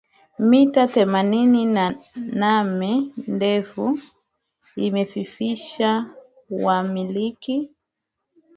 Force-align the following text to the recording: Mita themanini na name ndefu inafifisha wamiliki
Mita 0.49 0.83
themanini 0.93 1.65
na 1.65 1.85
name 2.27 3.13
ndefu 3.27 3.99
inafifisha 4.75 6.05
wamiliki 6.49 7.69